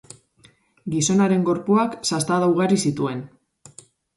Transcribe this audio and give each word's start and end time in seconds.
Gizonaren 0.93 1.45
gorpuak 1.51 1.99
sastada 2.13 2.51
ugari 2.55 2.81
zituen. 2.89 3.25